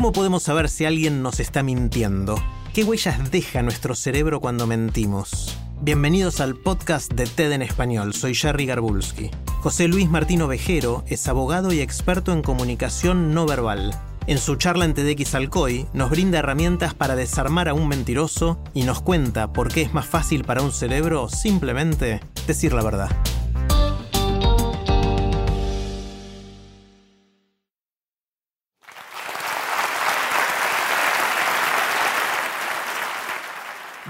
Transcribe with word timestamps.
¿Cómo 0.00 0.12
podemos 0.12 0.44
saber 0.44 0.70
si 0.70 0.86
alguien 0.86 1.22
nos 1.22 1.40
está 1.40 1.62
mintiendo? 1.62 2.42
¿Qué 2.72 2.84
huellas 2.84 3.30
deja 3.30 3.60
nuestro 3.60 3.94
cerebro 3.94 4.40
cuando 4.40 4.66
mentimos? 4.66 5.54
Bienvenidos 5.82 6.40
al 6.40 6.56
podcast 6.56 7.12
de 7.12 7.26
TED 7.26 7.52
en 7.52 7.60
español. 7.60 8.14
Soy 8.14 8.34
Jerry 8.34 8.64
Garbulski. 8.64 9.30
José 9.60 9.88
Luis 9.88 10.08
Martino 10.08 10.48
Vejero 10.48 11.04
es 11.06 11.28
abogado 11.28 11.70
y 11.70 11.80
experto 11.80 12.32
en 12.32 12.40
comunicación 12.40 13.34
no 13.34 13.44
verbal. 13.44 13.92
En 14.26 14.38
su 14.38 14.56
charla 14.56 14.86
en 14.86 14.94
TEDx 14.94 15.34
Alcoy 15.34 15.86
nos 15.92 16.08
brinda 16.08 16.38
herramientas 16.38 16.94
para 16.94 17.14
desarmar 17.14 17.68
a 17.68 17.74
un 17.74 17.86
mentiroso 17.86 18.58
y 18.72 18.84
nos 18.84 19.02
cuenta 19.02 19.52
por 19.52 19.68
qué 19.68 19.82
es 19.82 19.92
más 19.92 20.06
fácil 20.06 20.44
para 20.44 20.62
un 20.62 20.72
cerebro 20.72 21.28
simplemente 21.28 22.20
decir 22.46 22.72
la 22.72 22.82
verdad. 22.82 23.10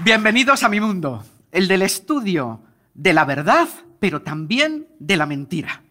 Bienvenidos 0.03 0.63
a 0.63 0.69
mi 0.69 0.79
mundo, 0.79 1.23
el 1.51 1.67
del 1.67 1.81
estudio 1.83 2.61
de 2.93 3.13
la 3.13 3.25
verdad, 3.25 3.67
pero 3.99 4.21
también 4.21 4.87
de 4.99 5.17
la 5.17 5.25
mentira. 5.25 5.81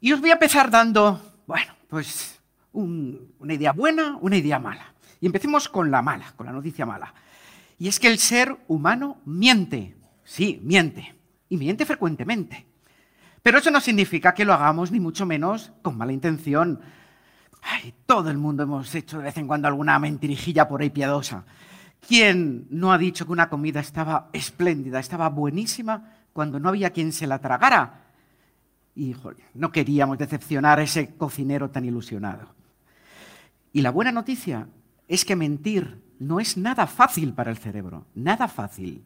Y 0.00 0.12
os 0.12 0.20
voy 0.20 0.30
a 0.30 0.34
empezar 0.34 0.70
dando, 0.70 1.20
bueno, 1.46 1.72
pues 1.88 2.40
un- 2.72 3.32
una 3.38 3.54
idea 3.54 3.72
buena, 3.72 4.16
una 4.20 4.36
idea 4.36 4.58
mala. 4.58 4.92
Y 5.20 5.26
empecemos 5.26 5.68
con 5.68 5.90
la 5.90 6.02
mala, 6.02 6.32
con 6.36 6.46
la 6.46 6.52
noticia 6.52 6.86
mala. 6.86 7.14
Y 7.78 7.88
es 7.88 7.98
que 7.98 8.08
el 8.08 8.18
ser 8.18 8.56
humano 8.68 9.18
miente, 9.24 9.96
sí, 10.24 10.60
miente, 10.62 11.14
y 11.48 11.56
miente 11.56 11.86
frecuentemente. 11.86 12.66
Pero 13.42 13.58
eso 13.58 13.70
no 13.70 13.80
significa 13.80 14.34
que 14.34 14.44
lo 14.44 14.52
hagamos 14.52 14.90
ni 14.90 15.00
mucho 15.00 15.24
menos 15.24 15.72
con 15.82 15.96
mala 15.96 16.12
intención. 16.12 16.80
Ay, 17.62 17.94
todo 18.06 18.30
el 18.30 18.38
mundo 18.38 18.62
hemos 18.62 18.94
hecho 18.94 19.18
de 19.18 19.24
vez 19.24 19.36
en 19.38 19.46
cuando 19.46 19.68
alguna 19.68 19.98
mentirijilla 19.98 20.68
por 20.68 20.82
ahí 20.82 20.90
piadosa. 20.90 21.44
¿Quién 22.06 22.66
no 22.70 22.92
ha 22.92 22.98
dicho 22.98 23.26
que 23.26 23.32
una 23.32 23.48
comida 23.48 23.80
estaba 23.80 24.30
espléndida, 24.32 24.98
estaba 24.98 25.28
buenísima, 25.28 26.14
cuando 26.32 26.58
no 26.58 26.68
había 26.68 26.90
quien 26.90 27.12
se 27.12 27.26
la 27.26 27.38
tragara? 27.38 28.06
Y 28.94 29.14
no 29.54 29.70
queríamos 29.70 30.18
decepcionar 30.18 30.78
a 30.78 30.82
ese 30.82 31.14
cocinero 31.14 31.70
tan 31.70 31.84
ilusionado. 31.84 32.54
Y 33.72 33.82
la 33.82 33.90
buena 33.90 34.12
noticia 34.12 34.66
es 35.06 35.24
que 35.24 35.36
mentir 35.36 36.02
no 36.18 36.40
es 36.40 36.56
nada 36.56 36.86
fácil 36.86 37.32
para 37.32 37.50
el 37.50 37.56
cerebro, 37.56 38.06
nada 38.14 38.48
fácil. 38.48 39.04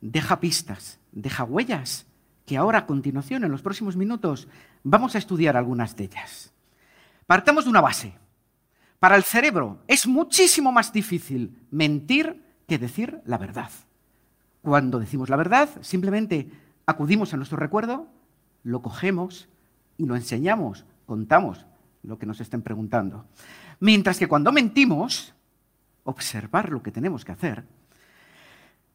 Deja 0.00 0.40
pistas, 0.40 0.98
deja 1.12 1.44
huellas, 1.44 2.06
que 2.46 2.56
ahora 2.56 2.78
a 2.80 2.86
continuación, 2.86 3.44
en 3.44 3.50
los 3.50 3.62
próximos 3.62 3.96
minutos, 3.96 4.48
vamos 4.82 5.14
a 5.14 5.18
estudiar 5.18 5.56
algunas 5.56 5.96
de 5.96 6.04
ellas. 6.04 6.52
Partamos 7.26 7.64
de 7.64 7.70
una 7.70 7.80
base. 7.80 8.14
Para 9.02 9.16
el 9.16 9.24
cerebro 9.24 9.82
es 9.88 10.06
muchísimo 10.06 10.70
más 10.70 10.92
difícil 10.92 11.66
mentir 11.72 12.40
que 12.68 12.78
decir 12.78 13.20
la 13.24 13.36
verdad. 13.36 13.68
Cuando 14.60 15.00
decimos 15.00 15.28
la 15.28 15.34
verdad, 15.34 15.68
simplemente 15.80 16.48
acudimos 16.86 17.34
a 17.34 17.36
nuestro 17.36 17.58
recuerdo, 17.58 18.06
lo 18.62 18.80
cogemos 18.80 19.48
y 19.98 20.06
lo 20.06 20.14
enseñamos, 20.14 20.84
contamos 21.04 21.66
lo 22.04 22.16
que 22.16 22.26
nos 22.26 22.40
estén 22.40 22.62
preguntando. 22.62 23.26
Mientras 23.80 24.20
que 24.20 24.28
cuando 24.28 24.52
mentimos, 24.52 25.34
observar 26.04 26.70
lo 26.70 26.80
que 26.80 26.92
tenemos 26.92 27.24
que 27.24 27.32
hacer, 27.32 27.64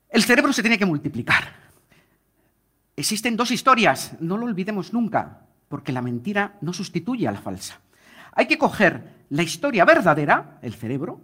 el 0.07 0.23
cerebro 0.23 0.53
se 0.53 0.61
tiene 0.61 0.79
que 0.79 0.85
multiplicar. 0.85 1.53
Existen 2.95 3.35
dos 3.35 3.51
historias, 3.51 4.15
no 4.21 4.37
lo 4.37 4.45
olvidemos 4.45 4.93
nunca, 4.93 5.41
porque 5.67 5.91
la 5.91 6.01
mentira 6.01 6.55
no 6.61 6.71
sustituye 6.71 7.27
a 7.27 7.33
la 7.33 7.41
falsa. 7.41 7.81
Hay 8.37 8.45
que 8.45 8.59
coger 8.59 9.25
la 9.31 9.41
historia 9.41 9.83
verdadera, 9.83 10.59
el 10.61 10.75
cerebro, 10.75 11.19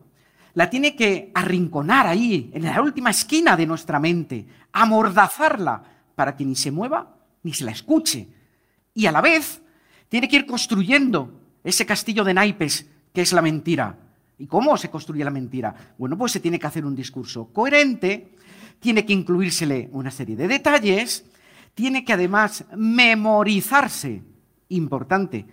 la 0.56 0.68
tiene 0.68 0.96
que 0.96 1.32
arrinconar 1.36 2.08
ahí, 2.08 2.50
en 2.56 2.64
la 2.64 2.82
última 2.82 3.12
esquina 3.12 3.56
de 3.56 3.68
nuestra 3.68 4.00
mente, 4.00 4.48
amordazarla 4.72 5.84
para 6.16 6.36
que 6.36 6.44
ni 6.44 6.56
se 6.56 6.72
mueva 6.72 7.16
ni 7.44 7.54
se 7.54 7.66
la 7.66 7.72
escuche. 7.72 8.28
Y 8.96 9.06
a 9.06 9.12
la 9.12 9.22
vez 9.22 9.62
tiene 10.10 10.28
que 10.28 10.38
ir 10.38 10.48
construyendo 10.48 11.40
ese 11.64 11.86
castillo 11.86 12.24
de 12.24 12.34
naipes 12.34 12.90
que 13.14 13.22
es 13.22 13.32
la 13.32 13.44
mentira. 13.44 13.96
¿Y 14.40 14.48
cómo 14.48 14.76
se 14.76 14.90
construye 14.90 15.24
la 15.24 15.30
mentira? 15.30 15.94
Bueno, 16.00 16.18
pues 16.18 16.32
se 16.32 16.40
tiene 16.40 16.58
que 16.58 16.66
hacer 16.66 16.84
un 16.84 16.96
discurso 16.96 17.54
coherente, 17.54 18.34
tiene 18.80 19.06
que 19.06 19.14
incluírsele 19.14 19.88
una 19.92 20.10
serie 20.10 20.36
de 20.36 20.48
detalles, 20.48 21.26
tiene 21.76 22.04
que 22.04 22.14
además 22.14 22.66
memorizarse, 22.76 24.24
importante, 24.70 25.46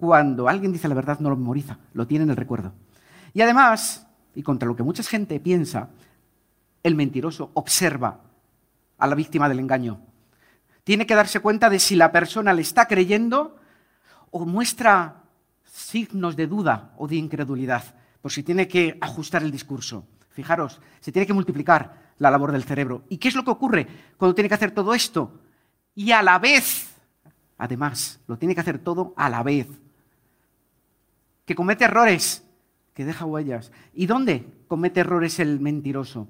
cuando 0.00 0.48
alguien 0.48 0.72
dice 0.72 0.88
la 0.88 0.94
verdad 0.94 1.20
no 1.20 1.28
lo 1.28 1.36
memoriza, 1.36 1.76
lo 1.92 2.06
tiene 2.06 2.24
en 2.24 2.30
el 2.30 2.36
recuerdo. 2.36 2.72
Y 3.34 3.42
además, 3.42 4.06
y 4.34 4.42
contra 4.42 4.66
lo 4.66 4.74
que 4.74 4.82
mucha 4.82 5.02
gente 5.02 5.38
piensa, 5.38 5.90
el 6.82 6.94
mentiroso 6.94 7.50
observa 7.52 8.20
a 8.96 9.06
la 9.06 9.14
víctima 9.14 9.46
del 9.46 9.60
engaño. 9.60 10.00
Tiene 10.84 11.06
que 11.06 11.14
darse 11.14 11.40
cuenta 11.40 11.68
de 11.68 11.78
si 11.78 11.96
la 11.96 12.10
persona 12.12 12.54
le 12.54 12.62
está 12.62 12.88
creyendo 12.88 13.58
o 14.30 14.46
muestra 14.46 15.22
signos 15.64 16.34
de 16.34 16.46
duda 16.46 16.94
o 16.96 17.06
de 17.06 17.16
incredulidad, 17.16 17.84
por 18.22 18.32
si 18.32 18.42
tiene 18.42 18.66
que 18.68 18.96
ajustar 19.02 19.42
el 19.42 19.50
discurso. 19.50 20.06
Fijaros, 20.30 20.80
se 21.00 21.12
tiene 21.12 21.26
que 21.26 21.34
multiplicar 21.34 22.14
la 22.16 22.30
labor 22.30 22.52
del 22.52 22.64
cerebro. 22.64 23.04
¿Y 23.10 23.18
qué 23.18 23.28
es 23.28 23.34
lo 23.34 23.44
que 23.44 23.50
ocurre 23.50 23.86
cuando 24.16 24.34
tiene 24.34 24.48
que 24.48 24.54
hacer 24.54 24.70
todo 24.70 24.94
esto? 24.94 25.40
Y 25.94 26.12
a 26.12 26.22
la 26.22 26.38
vez, 26.38 26.96
además, 27.58 28.18
lo 28.26 28.38
tiene 28.38 28.54
que 28.54 28.62
hacer 28.62 28.78
todo 28.78 29.12
a 29.16 29.28
la 29.28 29.42
vez. 29.42 29.66
Que 31.50 31.56
comete 31.56 31.84
errores, 31.84 32.44
que 32.94 33.04
deja 33.04 33.24
huellas. 33.24 33.72
¿Y 33.92 34.06
dónde 34.06 34.46
comete 34.68 35.00
errores 35.00 35.40
el 35.40 35.58
mentiroso? 35.58 36.28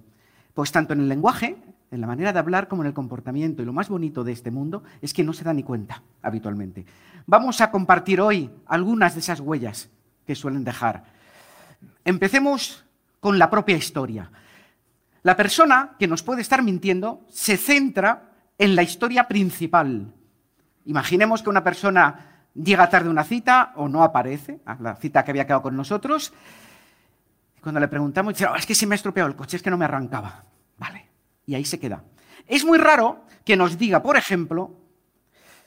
Pues 0.55 0.73
tanto 0.73 0.95
en 0.95 1.01
el 1.01 1.11
lenguaje, 1.11 1.59
en 1.91 2.01
la 2.01 2.07
manera 2.07 2.33
de 2.33 2.39
hablar, 2.39 2.69
como 2.69 2.81
en 2.83 2.87
el 2.87 2.95
comportamiento. 2.95 3.61
Y 3.61 3.67
lo 3.67 3.75
más 3.75 3.91
bonito 3.91 4.25
de 4.25 4.33
este 4.33 4.51
mundo 4.51 4.83
es 5.03 5.13
que 5.13 5.23
no 5.23 5.35
se 5.35 5.45
da 5.45 5.53
ni 5.53 5.63
cuenta 5.63 6.03
habitualmente. 6.23 6.87
Vamos 7.27 7.61
a 7.61 7.71
compartir 7.71 8.19
hoy 8.19 8.51
algunas 8.65 9.13
de 9.13 9.21
esas 9.21 9.41
huellas 9.41 9.91
que 10.27 10.35
suelen 10.35 10.65
dejar. 10.65 11.05
Empecemos 12.03 12.87
con 13.21 13.39
la 13.39 13.51
propia 13.51 13.77
historia. 13.77 14.33
La 15.23 15.37
persona 15.37 15.97
que 15.99 16.09
nos 16.09 16.23
puede 16.23 16.41
estar 16.41 16.63
mintiendo 16.63 17.27
se 17.29 17.59
centra 17.59 18.33
en 18.57 18.75
la 18.75 18.83
historia 18.83 19.29
principal. 19.29 20.15
Imaginemos 20.87 21.43
que 21.43 21.51
una 21.51 21.63
persona 21.63 22.30
llega 22.55 22.89
tarde 22.89 23.09
una 23.09 23.25
cita 23.25 23.73
o 23.77 23.89
no 23.89 24.03
aparece, 24.03 24.61
a 24.65 24.77
la 24.81 24.97
cita 24.97 25.25
que 25.25 25.31
había 25.31 25.47
quedado 25.47 25.63
con 25.63 25.77
nosotros. 25.77 26.33
Y 27.57 27.61
cuando 27.61 27.81
le 27.81 27.89
preguntamos, 27.89 28.35
dice, 28.35 28.47
"Oh, 28.47 28.57
es 28.57 28.67
que 28.67 28.75
se 28.75 28.87
me 28.87 28.95
ha 28.95 28.97
estropeado 28.97 29.29
el 29.29 29.37
coche, 29.37 29.57
es 29.57 29.63
que 29.63 29.71
no 29.71 29.79
me 29.79 29.85
arrancaba. 29.85 30.45
Vale, 30.79 31.09
y 31.47 31.55
ahí 31.55 31.65
se 31.65 31.79
queda. 31.79 32.03
Es 32.47 32.65
muy 32.65 32.79
raro 32.79 33.25
que 33.45 33.57
nos 33.57 33.79
diga, 33.79 34.03
por 34.03 34.17
ejemplo, 34.17 34.77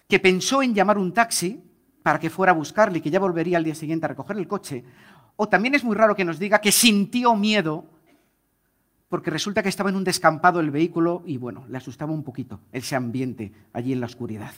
que 0.08 0.20
pensó 0.20 0.62
en 0.62 0.74
llamar 0.74 0.98
un 0.98 1.14
taxi 1.14 1.64
para 2.04 2.20
que 2.20 2.30
fuera 2.30 2.52
a 2.52 2.56
buscarle 2.56 2.98
y 2.98 3.02
que 3.02 3.10
ya 3.10 3.20
volvería 3.20 3.58
al 3.58 3.64
día 3.64 3.76
siguiente 3.76 4.06
a 4.06 4.10
recoger 4.10 4.38
el 4.38 4.48
coche. 4.48 4.84
O 5.36 5.48
también 5.48 5.76
es 5.76 5.84
muy 5.84 5.96
raro 5.96 6.16
que 6.16 6.26
nos 6.26 6.38
diga 6.38 6.60
que 6.60 6.72
sintió 6.72 7.36
miedo 7.36 7.86
porque 9.10 9.30
resulta 9.32 9.62
que 9.64 9.70
estaba 9.70 9.90
en 9.90 9.96
un 9.96 10.04
descampado 10.04 10.60
el 10.60 10.72
vehículo 10.72 11.24
y 11.26 11.38
bueno, 11.38 11.66
le 11.70 11.78
asustaba 11.78 12.12
un 12.12 12.24
poquito 12.24 12.60
ese 12.72 12.96
ambiente 12.96 13.52
allí 13.72 13.94
en 13.94 14.00
la 14.00 14.08
oscuridad. 14.08 14.52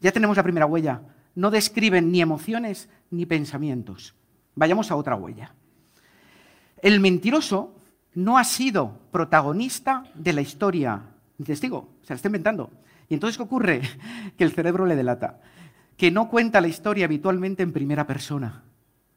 Ya 0.00 0.12
tenemos 0.12 0.36
la 0.36 0.42
primera 0.42 0.66
huella. 0.66 1.02
No 1.40 1.50
describen 1.50 2.12
ni 2.12 2.20
emociones 2.20 2.90
ni 3.10 3.24
pensamientos. 3.24 4.14
Vayamos 4.56 4.90
a 4.90 4.96
otra 4.96 5.16
huella. 5.16 5.54
El 6.82 7.00
mentiroso 7.00 7.76
no 8.12 8.36
ha 8.36 8.44
sido 8.44 8.98
protagonista 9.10 10.04
de 10.14 10.34
la 10.34 10.42
historia, 10.42 11.00
ni 11.38 11.46
testigo, 11.46 11.94
se 12.02 12.12
la 12.12 12.16
está 12.16 12.28
inventando. 12.28 12.70
Y 13.08 13.14
entonces, 13.14 13.38
¿qué 13.38 13.44
ocurre? 13.44 13.80
Que 14.36 14.44
el 14.44 14.52
cerebro 14.52 14.84
le 14.84 14.96
delata, 14.96 15.40
que 15.96 16.10
no 16.10 16.28
cuenta 16.28 16.60
la 16.60 16.68
historia 16.68 17.06
habitualmente 17.06 17.62
en 17.62 17.72
primera 17.72 18.06
persona. 18.06 18.62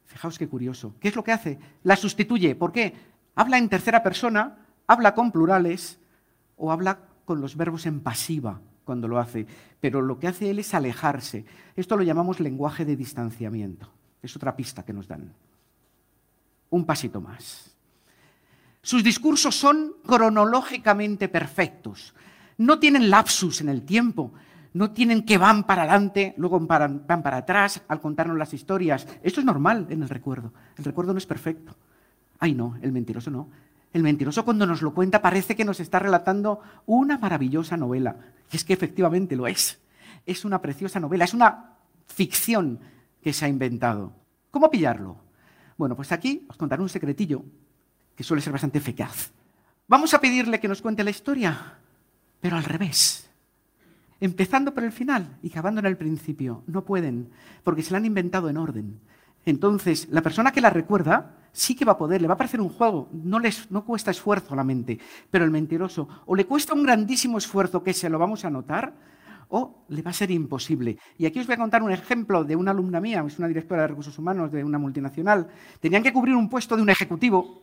Fijaos 0.06 0.40
qué 0.40 0.48
curioso. 0.48 0.96
¿Qué 1.02 1.10
es 1.10 1.18
lo 1.18 1.26
que 1.26 1.34
hace? 1.34 1.60
La 1.84 1.98
sustituye. 1.98 2.56
¿Por 2.56 2.72
qué? 2.72 2.94
Habla 3.36 3.58
en 3.58 3.68
tercera 3.68 4.02
persona, 4.02 4.60
habla 4.88 5.14
con 5.14 5.34
plurales 5.34 6.00
o 6.56 6.72
habla 6.72 7.00
con 7.26 7.42
los 7.42 7.58
verbos 7.58 7.86
en 7.86 8.00
pasiva 8.00 8.62
cuando 8.84 9.08
lo 9.08 9.20
hace. 9.20 9.46
Pero 9.80 10.02
lo 10.02 10.20
que 10.20 10.28
hace 10.28 10.50
él 10.50 10.60
es 10.60 10.74
alejarse. 10.74 11.46
Esto 11.76 11.98
lo 11.98 12.04
llamamos 12.04 12.40
lenguaje 12.40 12.86
de 12.86 12.96
distanciamiento. 12.96 13.90
Es 14.22 14.36
otra 14.36 14.56
pista 14.56 14.84
que 14.84 14.94
nos 14.94 15.08
dan. 15.08 15.34
Un 16.70 16.86
pasito 16.86 17.22
más. 17.22 17.76
Sus 18.82 19.04
discursos 19.04 19.56
son 19.56 19.94
cronológicamente 20.06 21.30
perfectos. 21.30 22.14
No 22.58 22.80
tienen 22.80 23.10
lapsus 23.10 23.62
en 23.62 23.70
el 23.70 23.84
tiempo. 23.84 24.34
No 24.74 24.92
tienen 24.92 25.24
que 25.24 25.38
van 25.38 25.66
para 25.66 25.84
adelante, 25.84 26.34
luego 26.38 26.60
van 26.60 27.22
para 27.22 27.38
atrás 27.38 27.84
al 27.88 28.02
contarnos 28.02 28.38
las 28.38 28.54
historias. 28.56 29.08
Esto 29.22 29.40
es 29.40 29.46
normal 29.46 29.86
en 29.90 30.02
el 30.02 30.10
recuerdo. 30.10 30.52
El 30.78 30.84
recuerdo 30.84 31.14
no 31.14 31.20
es 31.20 31.28
perfecto. 31.28 31.76
Ay, 32.40 32.56
no, 32.56 32.76
el 32.82 32.92
mentiroso 32.92 33.30
no. 33.30 33.50
El 33.94 34.02
mentiroso 34.02 34.44
cuando 34.44 34.66
nos 34.66 34.82
lo 34.82 34.94
cuenta 34.94 35.22
parece 35.22 35.56
que 35.56 35.64
nos 35.64 35.80
está 35.80 36.00
relatando 36.00 36.62
una 36.88 37.20
maravillosa 37.20 37.78
novela. 37.78 38.18
Y 38.52 38.56
es 38.56 38.64
que 38.64 38.74
efectivamente 38.74 39.36
lo 39.36 39.48
es. 39.48 39.80
Es 40.26 40.44
una 40.46 40.62
preciosa 40.62 41.00
novela, 41.00 41.26
es 41.26 41.34
una 41.34 41.76
ficción 42.08 42.80
que 43.22 43.34
se 43.34 43.46
ha 43.46 43.48
inventado. 43.48 44.14
¿Cómo 44.50 44.70
pillarlo? 44.72 45.18
Bueno, 45.78 45.96
pues 45.96 46.12
aquí 46.12 46.46
os 46.50 46.58
contaré 46.58 46.82
un 46.82 46.90
secretillo 46.90 47.46
que 48.16 48.24
suele 48.24 48.42
ser 48.42 48.52
bastante 48.52 48.80
eficaz. 48.80 49.32
Vamos 49.88 50.14
a 50.14 50.22
pedirle 50.22 50.60
que 50.60 50.68
nos 50.68 50.82
cuente 50.82 51.04
la 51.04 51.10
historia, 51.10 51.78
pero 52.42 52.58
al 52.58 52.64
revés. 52.64 53.30
Empezando 54.20 54.74
por 54.74 54.84
el 54.84 54.92
final 54.92 55.38
y 55.44 55.50
acabando 55.50 55.80
en 55.80 55.86
el 55.86 55.98
principio. 55.98 56.64
No 56.66 56.86
pueden, 56.86 57.30
porque 57.64 57.84
se 57.84 57.92
la 57.92 57.98
han 57.98 58.06
inventado 58.06 58.50
en 58.50 58.58
orden. 58.58 59.00
Entonces, 59.46 60.08
la 60.10 60.22
persona 60.22 60.52
que 60.52 60.62
la 60.62 60.70
recuerda 60.70 61.38
sí 61.52 61.76
que 61.76 61.86
va 61.86 61.94
a 61.94 61.98
poder, 61.98 62.22
le 62.22 62.28
va 62.28 62.34
a 62.34 62.38
parecer 62.38 62.62
un 62.62 62.70
juego, 62.70 63.10
no, 63.12 63.40
les, 63.40 63.70
no 63.70 63.86
cuesta 63.86 64.12
esfuerzo 64.12 64.54
a 64.54 64.58
la 64.58 64.64
mente, 64.64 65.00
pero 65.30 65.46
el 65.46 65.52
mentiroso 65.52 66.08
o 66.26 66.36
le 66.36 66.46
cuesta 66.46 66.74
un 66.74 66.84
grandísimo 66.84 67.38
esfuerzo 67.38 67.84
que 67.84 67.94
se 67.94 68.10
lo 68.10 68.18
vamos 68.18 68.44
a 68.44 68.50
notar 68.50 68.94
o 69.50 69.86
le 69.90 70.02
va 70.02 70.10
a 70.10 70.14
ser 70.14 70.32
imposible. 70.32 70.98
Y 71.18 71.28
aquí 71.28 71.40
os 71.40 71.46
voy 71.46 71.54
a 71.54 71.60
contar 71.60 71.84
un 71.84 71.92
ejemplo 71.92 72.44
de 72.44 72.56
una 72.56 72.72
alumna 72.72 73.00
mía, 73.00 73.24
es 73.28 73.38
una 73.38 73.48
directora 73.48 73.84
de 73.84 73.90
recursos 73.90 74.18
humanos 74.18 74.52
de 74.52 74.64
una 74.64 74.80
multinacional. 74.80 75.48
Tenían 75.80 76.02
que 76.02 76.12
cubrir 76.12 76.36
un 76.36 76.50
puesto 76.50 76.76
de 76.76 76.82
un 76.82 76.90
ejecutivo, 76.90 77.62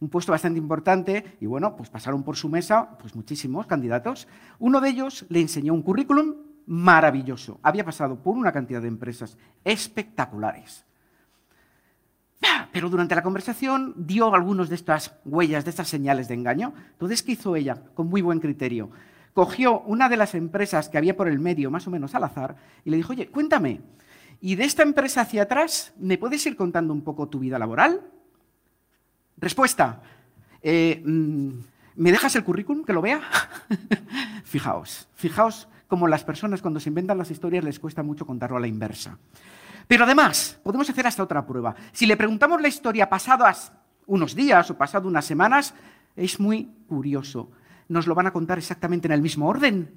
un 0.00 0.08
puesto 0.08 0.32
bastante 0.32 0.58
importante, 0.58 1.36
y 1.40 1.46
bueno, 1.46 1.76
pues 1.76 1.90
pasaron 1.90 2.22
por 2.22 2.36
su 2.36 2.48
mesa 2.48 2.96
pues 2.98 3.14
muchísimos 3.14 3.66
candidatos. 3.66 4.28
Uno 4.58 4.80
de 4.80 4.88
ellos 4.88 5.26
le 5.28 5.42
enseñó 5.42 5.74
un 5.74 5.82
currículum 5.82 6.36
maravilloso. 6.66 7.60
Había 7.62 7.84
pasado 7.84 8.16
por 8.22 8.36
una 8.36 8.52
cantidad 8.52 8.80
de 8.80 8.88
empresas 8.88 9.36
espectaculares. 9.62 10.86
Pero 12.72 12.90
durante 12.90 13.14
la 13.14 13.22
conversación 13.22 13.94
dio 13.96 14.34
algunas 14.34 14.68
de 14.68 14.74
estas 14.74 15.14
huellas, 15.24 15.64
de 15.64 15.70
estas 15.70 15.88
señales 15.88 16.28
de 16.28 16.34
engaño. 16.34 16.74
Entonces, 16.92 17.22
¿qué 17.22 17.32
hizo 17.32 17.56
ella? 17.56 17.82
Con 17.94 18.08
muy 18.08 18.20
buen 18.22 18.40
criterio. 18.40 18.90
Cogió 19.32 19.80
una 19.80 20.08
de 20.08 20.16
las 20.16 20.34
empresas 20.34 20.88
que 20.88 20.98
había 20.98 21.16
por 21.16 21.28
el 21.28 21.38
medio, 21.38 21.70
más 21.70 21.86
o 21.86 21.90
menos 21.90 22.14
al 22.14 22.24
azar, 22.24 22.56
y 22.84 22.90
le 22.90 22.96
dijo, 22.96 23.12
oye, 23.12 23.28
cuéntame, 23.28 23.80
¿y 24.40 24.54
de 24.54 24.64
esta 24.64 24.82
empresa 24.82 25.22
hacia 25.22 25.42
atrás 25.42 25.92
me 25.98 26.18
puedes 26.18 26.44
ir 26.46 26.56
contando 26.56 26.92
un 26.92 27.02
poco 27.02 27.28
tu 27.28 27.38
vida 27.38 27.58
laboral? 27.58 28.00
Respuesta, 29.36 30.02
eh, 30.62 31.02
mm, 31.04 31.50
¿me 31.96 32.12
dejas 32.12 32.34
el 32.36 32.44
currículum 32.44 32.84
que 32.84 32.92
lo 32.92 33.02
vea? 33.02 33.20
fijaos, 34.44 35.08
fijaos 35.14 35.68
cómo 35.88 36.08
las 36.08 36.24
personas 36.24 36.62
cuando 36.62 36.80
se 36.80 36.88
inventan 36.88 37.18
las 37.18 37.30
historias 37.30 37.64
les 37.64 37.78
cuesta 37.78 38.02
mucho 38.02 38.26
contarlo 38.26 38.56
a 38.56 38.60
la 38.60 38.66
inversa. 38.66 39.18
Pero 39.86 40.04
además, 40.04 40.58
podemos 40.62 40.88
hacer 40.90 41.06
hasta 41.06 41.22
otra 41.22 41.46
prueba. 41.46 41.74
Si 41.92 42.06
le 42.06 42.16
preguntamos 42.16 42.60
la 42.60 42.68
historia 42.68 43.08
pasadas 43.08 43.72
unos 44.06 44.34
días 44.34 44.70
o 44.70 44.78
pasado 44.78 45.08
unas 45.08 45.24
semanas, 45.24 45.74
es 46.16 46.40
muy 46.40 46.70
curioso. 46.88 47.50
Nos 47.88 48.06
lo 48.06 48.14
van 48.14 48.26
a 48.26 48.32
contar 48.32 48.58
exactamente 48.58 49.06
en 49.06 49.12
el 49.12 49.22
mismo 49.22 49.46
orden 49.48 49.94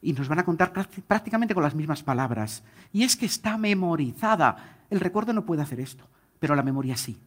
y 0.00 0.12
nos 0.12 0.28
van 0.28 0.38
a 0.38 0.44
contar 0.44 0.72
prácticamente 0.72 1.54
con 1.54 1.62
las 1.62 1.74
mismas 1.74 2.02
palabras. 2.02 2.62
Y 2.92 3.02
es 3.02 3.16
que 3.16 3.26
está 3.26 3.56
memorizada. 3.56 4.84
El 4.90 5.00
recuerdo 5.00 5.32
no 5.32 5.44
puede 5.44 5.62
hacer 5.62 5.80
esto, 5.80 6.06
pero 6.38 6.54
la 6.54 6.62
memoria 6.62 6.96
sí. 6.96 7.18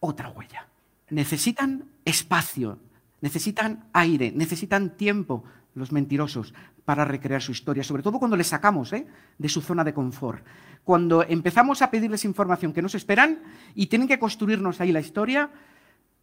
Otra 0.00 0.30
huella. 0.30 0.68
Necesitan 1.10 1.84
espacio, 2.04 2.78
necesitan 3.20 3.88
aire, 3.92 4.32
necesitan 4.32 4.96
tiempo 4.96 5.44
los 5.76 5.92
mentirosos 5.92 6.54
para 6.84 7.04
recrear 7.04 7.42
su 7.42 7.52
historia, 7.52 7.84
sobre 7.84 8.02
todo 8.02 8.18
cuando 8.18 8.36
les 8.36 8.46
sacamos 8.46 8.92
¿eh? 8.94 9.06
de 9.38 9.48
su 9.48 9.60
zona 9.60 9.84
de 9.84 9.92
confort. 9.92 10.44
Cuando 10.82 11.22
empezamos 11.22 11.82
a 11.82 11.90
pedirles 11.90 12.24
información 12.24 12.72
que 12.72 12.82
nos 12.82 12.94
esperan 12.94 13.40
y 13.74 13.86
tienen 13.86 14.08
que 14.08 14.18
construirnos 14.18 14.80
ahí 14.80 14.90
la 14.90 15.00
historia, 15.00 15.50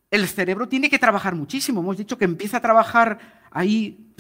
el 0.09 0.27
cerebro 0.27 0.67
tiene 0.67 0.89
que 0.89 0.97
trabajar 0.97 1.35
muchísimo. 1.35 1.81
Hemos 1.81 1.97
dicho 1.97 2.17
que 2.17 2.25
empieza 2.25 2.57
a 2.57 2.61
trabajar 2.61 3.19
ahí 3.51 4.13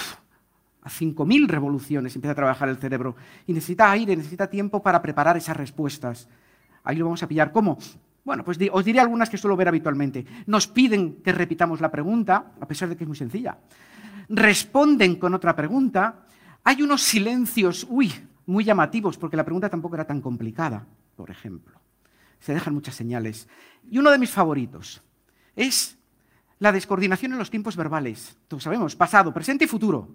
a 0.83 0.89
5.000 0.89 1.47
revoluciones, 1.47 2.15
empieza 2.15 2.33
a 2.33 2.35
trabajar 2.35 2.69
el 2.69 2.77
cerebro. 2.77 3.15
Y 3.47 3.53
necesita 3.53 3.89
aire, 3.89 4.15
necesita 4.15 4.47
tiempo 4.47 4.83
para 4.83 5.01
preparar 5.01 5.35
esas 5.35 5.57
respuestas. 5.57 6.27
Ahí 6.83 6.97
lo 6.97 7.05
vamos 7.05 7.23
a 7.23 7.27
pillar. 7.27 7.51
¿Cómo? 7.51 7.79
Bueno, 8.23 8.43
pues 8.43 8.59
os 8.71 8.85
diré 8.85 8.99
algunas 8.99 9.29
que 9.29 9.37
suelo 9.37 9.57
ver 9.57 9.67
habitualmente. 9.67 10.25
Nos 10.45 10.67
piden 10.67 11.21
que 11.23 11.31
repitamos 11.31 11.81
la 11.81 11.89
pregunta, 11.89 12.51
a 12.59 12.67
pesar 12.67 12.89
de 12.89 12.97
que 12.97 13.03
es 13.03 13.07
muy 13.07 13.17
sencilla 13.17 13.57
responden 14.35 15.15
con 15.15 15.33
otra 15.33 15.55
pregunta, 15.55 16.25
hay 16.63 16.81
unos 16.81 17.01
silencios, 17.01 17.85
uy, 17.89 18.11
muy 18.45 18.63
llamativos, 18.63 19.17
porque 19.17 19.37
la 19.37 19.45
pregunta 19.45 19.69
tampoco 19.69 19.95
era 19.95 20.05
tan 20.05 20.21
complicada, 20.21 20.85
por 21.15 21.29
ejemplo. 21.29 21.79
Se 22.39 22.53
dejan 22.53 22.73
muchas 22.73 22.95
señales. 22.95 23.47
Y 23.89 23.97
uno 23.97 24.11
de 24.11 24.17
mis 24.17 24.31
favoritos 24.31 25.01
es 25.55 25.97
la 26.59 26.71
descoordinación 26.71 27.33
en 27.33 27.39
los 27.39 27.49
tiempos 27.49 27.75
verbales. 27.75 28.37
Todos 28.47 28.63
sabemos, 28.63 28.95
pasado, 28.95 29.33
presente 29.33 29.65
y 29.65 29.67
futuro. 29.67 30.09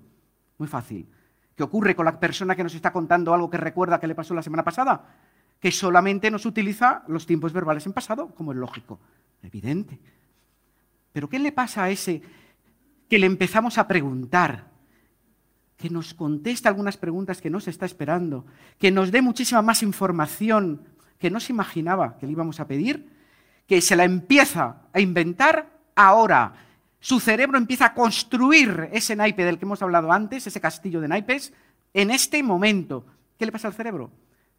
Muy 0.58 0.68
fácil. 0.68 1.08
¿Qué 1.54 1.62
ocurre 1.62 1.96
con 1.96 2.04
la 2.04 2.18
persona 2.20 2.54
que 2.54 2.62
nos 2.62 2.74
está 2.74 2.92
contando 2.92 3.34
algo 3.34 3.50
que 3.50 3.56
recuerda 3.56 3.98
que 3.98 4.06
le 4.06 4.14
pasó 4.14 4.34
la 4.34 4.42
semana 4.42 4.64
pasada? 4.64 5.16
Que 5.58 5.72
solamente 5.72 6.30
nos 6.30 6.46
utiliza 6.46 7.02
los 7.08 7.26
tiempos 7.26 7.52
verbales 7.52 7.86
en 7.86 7.92
pasado, 7.92 8.28
como 8.34 8.52
es 8.52 8.58
lógico. 8.58 9.00
Evidente. 9.42 9.98
Pero 11.12 11.28
¿qué 11.28 11.38
le 11.38 11.52
pasa 11.52 11.84
a 11.84 11.90
ese 11.90 12.22
que 13.08 13.18
le 13.18 13.26
empezamos 13.26 13.78
a 13.78 13.88
preguntar, 13.88 14.68
que 15.76 15.90
nos 15.90 16.12
conteste 16.14 16.68
algunas 16.68 16.96
preguntas 16.96 17.40
que 17.40 17.50
no 17.50 17.60
se 17.60 17.70
está 17.70 17.86
esperando, 17.86 18.44
que 18.78 18.90
nos 18.90 19.12
dé 19.12 19.22
muchísima 19.22 19.62
más 19.62 19.82
información 19.82 20.82
que 21.18 21.30
no 21.30 21.40
se 21.40 21.52
imaginaba 21.52 22.16
que 22.18 22.26
le 22.26 22.32
íbamos 22.32 22.60
a 22.60 22.66
pedir, 22.66 23.10
que 23.66 23.80
se 23.80 23.96
la 23.96 24.04
empieza 24.04 24.82
a 24.92 25.00
inventar 25.00 25.68
ahora. 25.94 26.54
Su 27.00 27.20
cerebro 27.20 27.58
empieza 27.58 27.86
a 27.86 27.94
construir 27.94 28.88
ese 28.92 29.14
naipe 29.14 29.44
del 29.44 29.58
que 29.58 29.64
hemos 29.64 29.82
hablado 29.82 30.12
antes, 30.12 30.46
ese 30.46 30.60
castillo 30.60 31.00
de 31.00 31.08
naipes, 31.08 31.52
en 31.92 32.10
este 32.10 32.42
momento. 32.42 33.04
¿Qué 33.38 33.46
le 33.46 33.52
pasa 33.52 33.68
al 33.68 33.74
cerebro? 33.74 34.10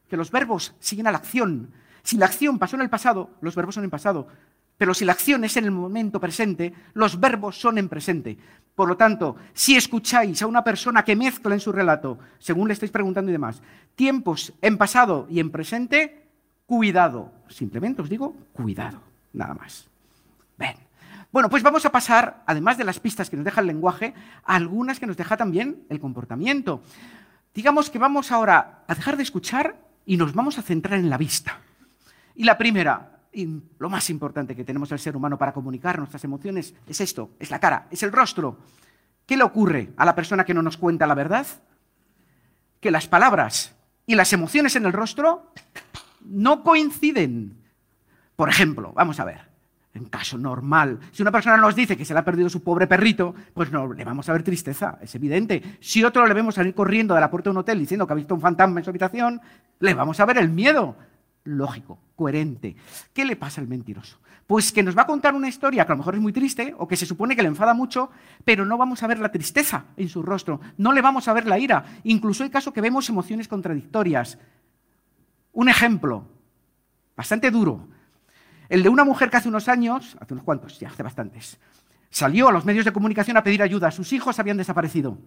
Que 0.07 0.17
los 0.17 0.31
verbos 0.31 0.75
siguen 0.79 1.07
a 1.07 1.11
la 1.11 1.17
acción. 1.17 1.71
Si 2.03 2.17
la 2.17 2.25
acción 2.25 2.59
pasó 2.59 2.75
en 2.75 2.81
el 2.81 2.89
pasado, 2.89 3.31
los 3.41 3.55
verbos 3.55 3.75
son 3.75 3.83
en 3.83 3.89
pasado. 3.89 4.27
Pero 4.79 4.93
si 4.93 5.03
la 5.03 5.11
acción 5.11 5.43
es 5.43 5.57
en 5.57 5.65
el 5.65 5.71
momento 5.71 6.21
presente, 6.21 6.73
los 6.93 7.19
verbos 7.19 7.59
son 7.59 7.77
en 7.77 7.89
presente. 7.89 8.37
Por 8.75 8.87
lo 8.87 8.95
tanto, 8.95 9.35
si 9.53 9.75
escucháis 9.75 10.41
a 10.41 10.47
una 10.47 10.63
persona 10.63 11.03
que 11.03 11.17
mezcla 11.17 11.53
en 11.53 11.59
su 11.59 11.73
relato, 11.73 12.17
según 12.39 12.69
le 12.69 12.73
estáis 12.73 12.89
preguntando 12.89 13.29
y 13.29 13.33
demás, 13.33 13.61
tiempos 13.95 14.53
en 14.61 14.77
pasado 14.77 15.27
y 15.29 15.41
en 15.41 15.51
presente, 15.51 16.29
cuidado. 16.65 17.29
Simplemente 17.49 18.01
os 18.01 18.09
digo, 18.09 18.37
cuidado, 18.53 19.01
nada 19.33 19.53
más. 19.53 19.85
Ven. 20.57 20.77
Bueno, 21.29 21.49
pues 21.49 21.61
vamos 21.61 21.85
a 21.85 21.91
pasar, 21.91 22.41
además 22.45 22.77
de 22.77 22.85
las 22.85 23.01
pistas 23.01 23.29
que 23.29 23.35
nos 23.35 23.43
deja 23.43 23.59
el 23.59 23.67
lenguaje, 23.67 24.13
algunas 24.45 24.97
que 24.97 25.07
nos 25.07 25.17
deja 25.17 25.35
también 25.35 25.83
el 25.89 25.99
comportamiento. 25.99 26.81
Digamos 27.53 27.89
que 27.89 27.99
vamos 27.99 28.31
ahora 28.31 28.85
a 28.87 28.95
dejar 28.95 29.17
de 29.17 29.23
escuchar 29.23 29.75
y 30.05 30.15
nos 30.15 30.33
vamos 30.33 30.57
a 30.57 30.61
centrar 30.61 30.97
en 30.97 31.09
la 31.09 31.17
vista. 31.17 31.59
Y 32.33 32.45
la 32.45 32.57
primera, 32.57 33.18
lo 33.33 33.89
más 33.89 34.09
importante 34.09 34.55
que 34.55 34.63
tenemos 34.63 34.91
el 34.91 34.99
ser 34.99 35.15
humano 35.15 35.37
para 35.37 35.53
comunicar 35.53 35.97
nuestras 35.99 36.23
emociones 36.23 36.73
es 36.87 37.01
esto, 37.01 37.31
es 37.39 37.51
la 37.51 37.59
cara, 37.59 37.87
es 37.91 38.03
el 38.03 38.11
rostro. 38.11 38.57
¿Qué 39.25 39.37
le 39.37 39.43
ocurre 39.43 39.93
a 39.97 40.05
la 40.05 40.15
persona 40.15 40.43
que 40.43 40.53
no 40.53 40.63
nos 40.63 40.77
cuenta 40.77 41.05
la 41.05 41.13
verdad? 41.13 41.45
Que 42.79 42.91
las 42.91 43.07
palabras 43.07 43.75
y 44.07 44.15
las 44.15 44.33
emociones 44.33 44.75
en 44.75 44.85
el 44.85 44.93
rostro 44.93 45.53
no 46.21 46.63
coinciden. 46.63 47.55
Por 48.35 48.49
ejemplo, 48.49 48.91
vamos 48.95 49.19
a 49.19 49.25
ver, 49.25 49.41
en 49.93 50.05
caso 50.05 50.37
normal. 50.37 50.99
Si 51.11 51.21
una 51.21 51.31
persona 51.31 51.57
nos 51.57 51.75
dice 51.75 51.95
que 51.95 52.05
se 52.05 52.13
le 52.13 52.19
ha 52.21 52.25
perdido 52.25 52.49
su 52.49 52.63
pobre 52.63 52.87
perrito, 52.87 53.35
pues 53.53 53.71
no, 53.71 53.93
le 53.93 54.03
vamos 54.03 54.27
a 54.29 54.33
ver 54.33 54.41
tristeza, 54.41 54.97
es 55.01 55.13
evidente. 55.13 55.77
Si 55.79 56.03
otro 56.03 56.25
le 56.25 56.33
vemos 56.33 56.55
salir 56.55 56.73
corriendo 56.73 57.13
de 57.13 57.21
la 57.21 57.29
puerta 57.29 57.49
de 57.49 57.51
un 57.51 57.57
hotel 57.57 57.79
diciendo 57.79 58.07
que 58.07 58.13
ha 58.13 58.15
visto 58.15 58.33
un 58.33 58.41
fantasma 58.41 58.79
en 58.79 58.83
su 58.83 58.89
habitación, 58.89 59.41
le 59.79 59.93
vamos 59.93 60.19
a 60.19 60.25
ver 60.25 60.37
el 60.39 60.49
miedo. 60.49 60.95
Lógico, 61.49 61.97
coherente. 62.15 62.75
¿Qué 63.11 63.25
le 63.25 63.35
pasa 63.35 63.59
al 63.59 63.67
mentiroso? 63.67 64.19
Pues 64.45 64.71
que 64.71 64.83
nos 64.83 64.95
va 64.95 65.01
a 65.01 65.07
contar 65.07 65.33
una 65.33 65.47
historia 65.47 65.83
que 65.83 65.91
a 65.91 65.95
lo 65.95 65.97
mejor 65.97 66.13
es 66.13 66.21
muy 66.21 66.31
triste 66.31 66.75
o 66.77 66.87
que 66.87 66.95
se 66.95 67.07
supone 67.07 67.35
que 67.35 67.41
le 67.41 67.47
enfada 67.47 67.73
mucho, 67.73 68.11
pero 68.45 68.65
no 68.65 68.77
vamos 68.77 69.01
a 69.01 69.07
ver 69.07 69.17
la 69.19 69.31
tristeza 69.31 69.85
en 69.97 70.09
su 70.09 70.21
rostro, 70.21 70.61
no 70.77 70.93
le 70.93 71.01
vamos 71.01 71.27
a 71.27 71.33
ver 71.33 71.47
la 71.47 71.57
ira. 71.57 71.85
Incluso 72.03 72.43
hay 72.43 72.51
casos 72.51 72.71
que 72.71 72.81
vemos 72.81 73.09
emociones 73.09 73.47
contradictorias. 73.47 74.37
Un 75.53 75.69
ejemplo, 75.69 76.27
bastante 77.15 77.49
duro. 77.49 77.87
El 78.69 78.83
de 78.83 78.89
una 78.89 79.03
mujer 79.03 79.31
que 79.31 79.37
hace 79.37 79.49
unos 79.49 79.67
años, 79.67 80.17
hace 80.19 80.33
unos 80.35 80.45
cuantos, 80.45 80.79
ya 80.79 80.89
hace 80.89 81.01
bastantes, 81.01 81.59
salió 82.11 82.49
a 82.49 82.51
los 82.51 82.63
medios 82.63 82.85
de 82.85 82.93
comunicación 82.93 83.37
a 83.37 83.43
pedir 83.43 83.63
ayuda. 83.63 83.89
Sus 83.89 84.13
hijos 84.13 84.37
habían 84.37 84.57
desaparecido. 84.57 85.17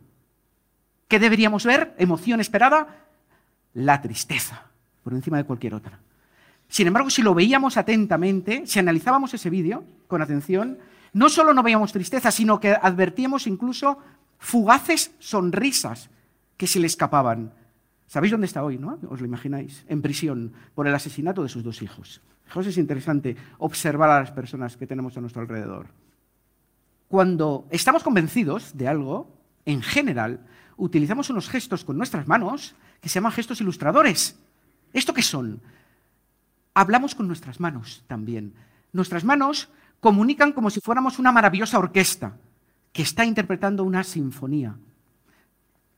¿Qué 1.08 1.18
deberíamos 1.18 1.66
ver? 1.66 1.96
Emoción 1.98 2.40
esperada, 2.40 3.08
la 3.74 4.00
tristeza, 4.00 4.66
por 5.02 5.14
encima 5.14 5.38
de 5.38 5.44
cualquier 5.44 5.74
otra. 5.74 5.98
Sin 6.72 6.86
embargo, 6.86 7.10
si 7.10 7.20
lo 7.20 7.34
veíamos 7.34 7.76
atentamente, 7.76 8.62
si 8.66 8.78
analizábamos 8.78 9.34
ese 9.34 9.50
vídeo 9.50 9.84
con 10.08 10.22
atención, 10.22 10.78
no 11.12 11.28
solo 11.28 11.52
no 11.52 11.62
veíamos 11.62 11.92
tristeza, 11.92 12.30
sino 12.30 12.60
que 12.60 12.70
advertíamos 12.70 13.46
incluso 13.46 13.98
fugaces 14.38 15.12
sonrisas 15.18 16.08
que 16.56 16.66
se 16.66 16.80
le 16.80 16.86
escapaban. 16.86 17.52
¿Sabéis 18.06 18.30
dónde 18.30 18.46
está 18.46 18.64
hoy, 18.64 18.78
no? 18.78 18.98
¿Os 19.10 19.20
lo 19.20 19.26
imagináis? 19.26 19.84
En 19.86 20.00
prisión 20.00 20.54
por 20.74 20.88
el 20.88 20.94
asesinato 20.94 21.42
de 21.42 21.50
sus 21.50 21.62
dos 21.62 21.82
hijos. 21.82 22.22
Fijaos, 22.46 22.66
es 22.66 22.78
interesante 22.78 23.36
observar 23.58 24.08
a 24.08 24.20
las 24.20 24.30
personas 24.30 24.78
que 24.78 24.86
tenemos 24.86 25.14
a 25.18 25.20
nuestro 25.20 25.42
alrededor. 25.42 25.88
Cuando 27.06 27.66
estamos 27.70 28.02
convencidos 28.02 28.78
de 28.78 28.88
algo, 28.88 29.28
en 29.66 29.82
general, 29.82 30.40
utilizamos 30.78 31.28
unos 31.28 31.50
gestos 31.50 31.84
con 31.84 31.98
nuestras 31.98 32.26
manos 32.26 32.74
que 33.02 33.10
se 33.10 33.16
llaman 33.16 33.32
gestos 33.32 33.60
ilustradores. 33.60 34.40
¿Esto 34.94 35.12
qué 35.12 35.20
son? 35.20 35.60
Hablamos 36.74 37.14
con 37.14 37.26
nuestras 37.26 37.60
manos 37.60 38.04
también. 38.06 38.54
Nuestras 38.92 39.24
manos 39.24 39.70
comunican 40.00 40.52
como 40.52 40.70
si 40.70 40.80
fuéramos 40.80 41.18
una 41.18 41.32
maravillosa 41.32 41.78
orquesta 41.78 42.36
que 42.92 43.02
está 43.02 43.24
interpretando 43.24 43.84
una 43.84 44.04
sinfonía. 44.04 44.76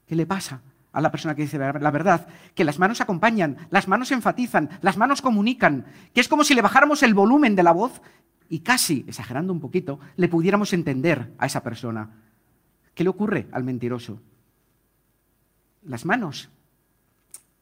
¿Qué 0.07 0.15
le 0.15 0.27
pasa? 0.27 0.61
a 0.95 1.01
la 1.01 1.11
persona 1.11 1.35
que 1.35 1.43
dice 1.43 1.59
la 1.59 1.91
verdad, 1.91 2.29
que 2.55 2.65
las 2.65 2.79
manos 2.79 3.01
acompañan, 3.01 3.57
las 3.71 3.89
manos 3.89 4.13
enfatizan, 4.13 4.71
las 4.81 4.97
manos 4.97 5.21
comunican, 5.21 5.87
que 6.15 6.21
es 6.21 6.29
como 6.29 6.45
si 6.45 6.55
le 6.55 6.63
bajáramos 6.63 7.03
el 7.03 7.15
volumen 7.15 7.57
de 7.57 7.65
la 7.65 7.73
voz 7.73 8.01
y 8.49 8.61
casi, 8.61 9.05
exagerando 9.09 9.53
un 9.53 9.59
poquito, 9.59 9.99
le 10.17 10.29
pudiéramos 10.29 10.73
entender 10.73 11.35
a 11.39 11.47
esa 11.47 11.65
persona. 11.65 12.11
¿Qué 12.95 13.03
le 13.03 13.11
ocurre 13.11 13.49
al 13.51 13.65
mentiroso? 13.65 14.23
Las 15.83 16.05
manos 16.05 16.49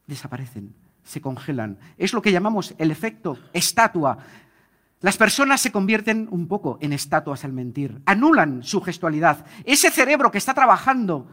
desaparecen, 0.06 0.74
se 1.04 1.20
congelan. 1.20 1.78
Es 1.98 2.12
lo 2.12 2.22
que 2.22 2.32
llamamos 2.32 2.74
el 2.78 2.90
efecto 2.90 3.38
estatua. 3.52 4.18
Las 5.00 5.16
personas 5.16 5.60
se 5.60 5.72
convierten 5.72 6.28
un 6.30 6.46
poco 6.46 6.78
en 6.80 6.92
estatuas 6.92 7.44
al 7.44 7.52
mentir, 7.52 8.00
anulan 8.06 8.62
su 8.62 8.80
gestualidad. 8.80 9.44
Ese 9.64 9.90
cerebro 9.90 10.30
que 10.30 10.38
está 10.38 10.54
trabajando 10.54 11.28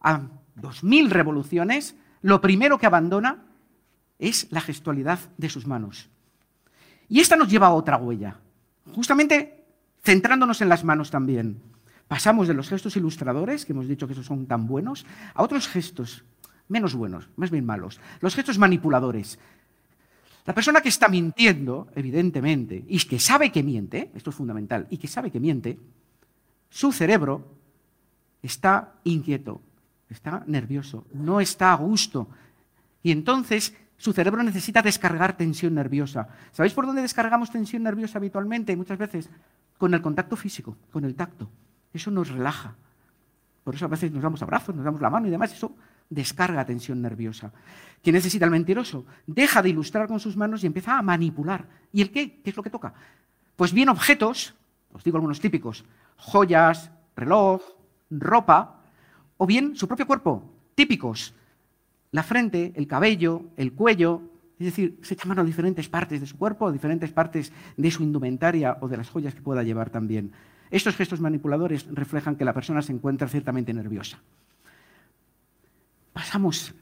a 0.00 0.22
dos 0.54 0.84
mil 0.84 1.10
revoluciones, 1.10 1.96
lo 2.22 2.40
primero 2.40 2.78
que 2.78 2.86
abandona 2.86 3.44
es 4.18 4.46
la 4.50 4.60
gestualidad 4.60 5.18
de 5.36 5.48
sus 5.48 5.66
manos. 5.66 6.08
Y 7.08 7.20
esta 7.20 7.36
nos 7.36 7.48
lleva 7.48 7.68
a 7.68 7.74
otra 7.74 7.96
huella, 7.96 8.36
justamente 8.94 9.64
centrándonos 10.04 10.60
en 10.60 10.68
las 10.68 10.84
manos 10.84 11.10
también. 11.10 11.60
Pasamos 12.06 12.48
de 12.48 12.54
los 12.54 12.68
gestos 12.68 12.96
ilustradores, 12.96 13.64
que 13.64 13.72
hemos 13.72 13.88
dicho 13.88 14.06
que 14.06 14.12
esos 14.12 14.26
son 14.26 14.46
tan 14.46 14.66
buenos, 14.66 15.04
a 15.34 15.42
otros 15.42 15.68
gestos 15.68 16.24
menos 16.68 16.94
buenos, 16.94 17.28
más 17.36 17.50
bien 17.50 17.66
malos, 17.66 18.00
los 18.20 18.34
gestos 18.34 18.58
manipuladores. 18.58 19.38
La 20.46 20.54
persona 20.54 20.80
que 20.80 20.88
está 20.88 21.08
mintiendo, 21.08 21.88
evidentemente, 21.94 22.84
y 22.88 22.98
que 23.00 23.18
sabe 23.18 23.52
que 23.52 23.62
miente, 23.62 24.10
esto 24.14 24.30
es 24.30 24.36
fundamental, 24.36 24.86
y 24.88 24.96
que 24.96 25.08
sabe 25.08 25.30
que 25.30 25.40
miente, 25.40 25.78
su 26.70 26.92
cerebro 26.92 27.44
está 28.42 28.94
inquieto, 29.04 29.60
está 30.08 30.44
nervioso, 30.46 31.06
no 31.12 31.40
está 31.40 31.72
a 31.72 31.76
gusto. 31.76 32.28
Y 33.02 33.10
entonces 33.10 33.74
su 33.96 34.12
cerebro 34.12 34.42
necesita 34.42 34.80
descargar 34.80 35.36
tensión 35.36 35.74
nerviosa. 35.74 36.28
¿Sabéis 36.52 36.72
por 36.72 36.86
dónde 36.86 37.02
descargamos 37.02 37.50
tensión 37.50 37.82
nerviosa 37.82 38.18
habitualmente? 38.18 38.76
Muchas 38.76 38.98
veces 38.98 39.28
con 39.76 39.92
el 39.94 40.00
contacto 40.00 40.36
físico, 40.36 40.76
con 40.92 41.04
el 41.04 41.14
tacto. 41.14 41.50
Eso 41.92 42.10
nos 42.10 42.28
relaja. 42.28 42.74
Por 43.64 43.74
eso 43.74 43.84
a 43.84 43.88
veces 43.88 44.12
nos 44.12 44.22
damos 44.22 44.42
abrazos, 44.42 44.74
nos 44.74 44.84
damos 44.84 45.00
la 45.00 45.10
mano 45.10 45.26
y 45.26 45.30
demás. 45.30 45.52
Eso 45.52 45.74
descarga 46.10 46.64
tensión 46.64 47.02
nerviosa. 47.02 47.52
¿Qué 48.02 48.12
necesita 48.12 48.44
el 48.44 48.50
mentiroso? 48.50 49.06
Deja 49.26 49.62
de 49.62 49.70
ilustrar 49.70 50.08
con 50.08 50.20
sus 50.20 50.36
manos 50.36 50.62
y 50.62 50.66
empieza 50.66 50.98
a 50.98 51.02
manipular. 51.02 51.66
¿Y 51.92 52.02
el 52.02 52.10
qué? 52.10 52.40
¿Qué 52.42 52.50
es 52.50 52.56
lo 52.56 52.62
que 52.62 52.70
toca? 52.70 52.94
Pues 53.56 53.72
bien 53.72 53.88
objetos, 53.88 54.54
os 54.92 55.02
digo 55.02 55.16
algunos 55.16 55.40
típicos, 55.40 55.84
joyas, 56.16 56.90
reloj, 57.16 57.62
ropa, 58.10 58.82
o 59.36 59.46
bien 59.46 59.76
su 59.76 59.88
propio 59.88 60.06
cuerpo, 60.06 60.44
típicos. 60.74 61.34
La 62.10 62.22
frente, 62.22 62.72
el 62.76 62.86
cabello, 62.86 63.42
el 63.56 63.72
cuello, 63.72 64.22
es 64.58 64.66
decir, 64.66 64.98
se 65.02 65.14
echa 65.14 65.28
mano 65.28 65.42
a 65.42 65.44
diferentes 65.44 65.88
partes 65.88 66.20
de 66.20 66.26
su 66.26 66.36
cuerpo, 66.36 66.66
a 66.66 66.72
diferentes 66.72 67.12
partes 67.12 67.52
de 67.76 67.90
su 67.90 68.02
indumentaria 68.02 68.78
o 68.80 68.88
de 68.88 68.96
las 68.96 69.10
joyas 69.10 69.34
que 69.34 69.42
pueda 69.42 69.62
llevar 69.62 69.90
también. 69.90 70.32
Estos 70.70 70.96
gestos 70.96 71.20
manipuladores 71.20 71.86
reflejan 71.92 72.36
que 72.36 72.44
la 72.44 72.52
persona 72.52 72.82
se 72.82 72.92
encuentra 72.92 73.28
ciertamente 73.28 73.72
nerviosa. 73.72 74.20
Pasamos 76.18 76.74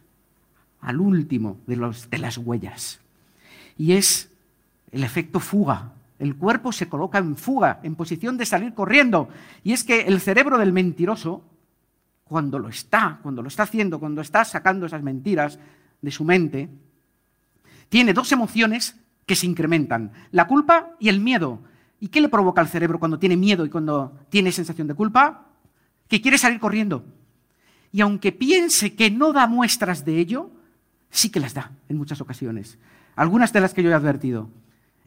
al 0.80 0.98
último 0.98 1.58
de, 1.66 1.76
las 1.76 2.38
huellas, 2.38 3.00
y 3.76 3.92
es 3.92 4.30
el 4.90 5.04
efecto 5.04 5.40
fuga. 5.40 5.92
El 6.18 6.36
cuerpo 6.36 6.72
se 6.72 6.88
coloca 6.88 7.18
en 7.18 7.36
fuga, 7.36 7.80
en 7.82 7.96
posición 7.96 8.38
de 8.38 8.46
salir 8.46 8.72
corriendo. 8.72 9.28
Y 9.62 9.74
es 9.74 9.84
que 9.84 10.00
el 10.00 10.22
cerebro 10.22 10.56
del 10.56 10.72
mentiroso 10.72 11.44
cuando 12.24 12.58
lo 12.58 12.70
está, 12.70 13.18
cuando 13.22 13.42
lo 13.42 13.48
está 13.48 13.64
haciendo, 13.64 14.00
cuando 14.00 14.22
está 14.22 14.42
sacando 14.42 14.86
esas 14.86 15.02
mentiras 15.02 15.58
de 16.00 16.10
su 16.10 16.24
mente, 16.24 16.70
tiene 17.90 18.14
dos 18.14 18.32
emociones 18.32 18.96
que 19.26 19.36
se 19.36 19.44
incrementan, 19.44 20.12
la 20.30 20.46
culpa 20.46 20.96
y 20.98 21.10
el 21.10 21.20
miedo. 21.20 21.60
¿Y 22.00 22.08
qué 22.08 22.22
le 22.22 22.30
provoca 22.30 22.62
al 22.62 22.68
cerebro 22.68 22.98
cuando 22.98 23.18
tiene 23.18 23.36
miedo 23.36 23.66
y 23.66 23.68
cuando 23.68 24.18
tiene 24.30 24.50
sensación 24.50 24.86
de 24.86 24.94
culpa? 24.94 25.44
Que 26.08 26.22
quiere 26.22 26.38
salir 26.38 26.58
corriendo. 26.58 27.04
Y 27.96 28.02
aunque 28.02 28.30
piense 28.30 28.94
que 28.94 29.10
no 29.10 29.32
da 29.32 29.46
muestras 29.46 30.04
de 30.04 30.18
ello, 30.18 30.50
sí 31.08 31.30
que 31.30 31.40
las 31.40 31.54
da 31.54 31.72
en 31.88 31.96
muchas 31.96 32.20
ocasiones. 32.20 32.76
Algunas 33.14 33.54
de 33.54 33.60
las 33.62 33.72
que 33.72 33.82
yo 33.82 33.88
he 33.88 33.94
advertido. 33.94 34.50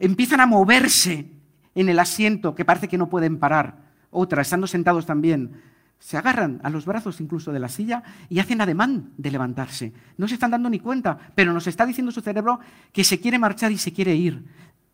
Empiezan 0.00 0.40
a 0.40 0.46
moverse 0.46 1.30
en 1.76 1.88
el 1.88 2.00
asiento 2.00 2.56
que 2.56 2.64
parece 2.64 2.88
que 2.88 2.98
no 2.98 3.08
pueden 3.08 3.38
parar. 3.38 3.76
Otras, 4.10 4.48
estando 4.48 4.66
sentados 4.66 5.06
también, 5.06 5.52
se 6.00 6.16
agarran 6.16 6.60
a 6.64 6.68
los 6.68 6.84
brazos 6.84 7.20
incluso 7.20 7.52
de 7.52 7.60
la 7.60 7.68
silla 7.68 8.02
y 8.28 8.40
hacen 8.40 8.60
ademán 8.60 9.12
de 9.16 9.30
levantarse. 9.30 9.92
No 10.16 10.26
se 10.26 10.34
están 10.34 10.50
dando 10.50 10.68
ni 10.68 10.80
cuenta, 10.80 11.16
pero 11.36 11.52
nos 11.52 11.68
está 11.68 11.86
diciendo 11.86 12.10
su 12.10 12.22
cerebro 12.22 12.58
que 12.92 13.04
se 13.04 13.20
quiere 13.20 13.38
marchar 13.38 13.70
y 13.70 13.78
se 13.78 13.92
quiere 13.92 14.16
ir. 14.16 14.44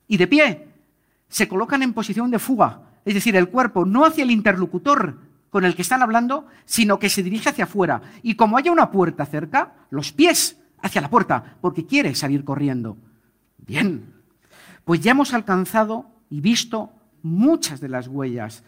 Y 0.07 0.19
de 0.19 0.27
pie, 0.27 0.69
se 1.31 1.49
colocan 1.49 1.83
en 1.83 1.95
posición 1.95 2.31
de 2.31 2.41
fuga, 2.41 2.83
es 3.07 3.15
decir, 3.15 3.37
el 3.37 3.49
cuerpo 3.49 3.87
no 3.87 4.05
hacia 4.05 4.23
el 4.23 4.33
interlocutor 4.33 5.26
con 5.51 5.65
el 5.65 5.75
que 5.75 5.83
están 5.83 6.03
hablando, 6.03 6.47
sino 6.65 6.99
que 6.99 7.09
se 7.09 7.23
dirige 7.23 7.49
hacia 7.49 7.65
afuera. 7.65 8.03
Y 8.23 8.35
como 8.35 8.59
haya 8.59 8.73
una 8.73 8.91
puerta 8.91 9.27
cerca, 9.27 9.75
los 9.91 10.13
pies 10.13 10.59
hacia 10.83 11.01
la 11.01 11.11
puerta, 11.11 11.57
porque 11.61 11.87
quiere 11.87 12.15
salir 12.15 12.45
corriendo. 12.45 12.97
Bien, 13.59 14.15
pues 14.85 15.01
ya 15.01 15.13
hemos 15.13 15.35
alcanzado 15.35 16.11
y 16.31 16.41
visto 16.41 16.93
muchas 17.23 17.81
de 17.81 17.89
las 17.89 18.09
huellas 18.09 18.63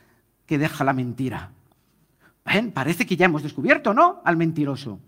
que 0.46 0.58
deja 0.58 0.84
la 0.84 0.92
mentira 0.92 1.50
parece 2.72 3.06
que 3.06 3.16
ya 3.16 3.26
hemos 3.26 3.42
descubierto, 3.42 3.94
¿no? 3.94 4.20
Al 4.24 4.36
mentiroso. 4.36 5.00